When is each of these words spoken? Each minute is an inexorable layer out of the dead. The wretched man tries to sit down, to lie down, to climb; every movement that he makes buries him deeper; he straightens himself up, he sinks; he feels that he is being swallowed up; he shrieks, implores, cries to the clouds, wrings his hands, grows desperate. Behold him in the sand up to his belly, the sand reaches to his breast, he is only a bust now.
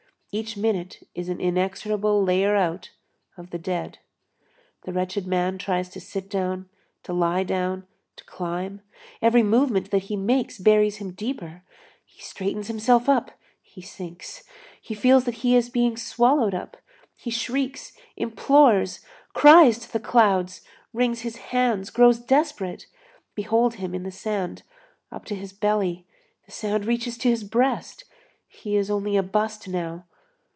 Each 0.33 0.55
minute 0.55 1.05
is 1.13 1.27
an 1.27 1.41
inexorable 1.41 2.23
layer 2.23 2.55
out 2.55 2.91
of 3.35 3.49
the 3.49 3.59
dead. 3.59 3.97
The 4.83 4.93
wretched 4.93 5.27
man 5.27 5.57
tries 5.57 5.89
to 5.89 5.99
sit 5.99 6.29
down, 6.29 6.69
to 7.03 7.11
lie 7.11 7.43
down, 7.43 7.85
to 8.15 8.23
climb; 8.23 8.79
every 9.21 9.43
movement 9.43 9.91
that 9.91 10.03
he 10.03 10.15
makes 10.15 10.57
buries 10.57 10.99
him 10.99 11.11
deeper; 11.11 11.63
he 12.05 12.21
straightens 12.21 12.67
himself 12.67 13.09
up, 13.09 13.31
he 13.61 13.81
sinks; 13.81 14.45
he 14.81 14.93
feels 14.93 15.25
that 15.25 15.39
he 15.43 15.57
is 15.57 15.67
being 15.69 15.97
swallowed 15.97 16.55
up; 16.55 16.77
he 17.17 17.29
shrieks, 17.29 17.91
implores, 18.15 19.01
cries 19.33 19.79
to 19.79 19.91
the 19.91 19.99
clouds, 19.99 20.61
wrings 20.93 21.23
his 21.27 21.35
hands, 21.51 21.89
grows 21.89 22.19
desperate. 22.19 22.87
Behold 23.35 23.73
him 23.73 23.93
in 23.93 24.03
the 24.03 24.11
sand 24.11 24.63
up 25.11 25.25
to 25.25 25.35
his 25.35 25.51
belly, 25.51 26.07
the 26.45 26.51
sand 26.53 26.85
reaches 26.85 27.17
to 27.17 27.27
his 27.27 27.43
breast, 27.43 28.05
he 28.47 28.77
is 28.77 28.89
only 28.89 29.17
a 29.17 29.23
bust 29.23 29.67
now. 29.67 30.05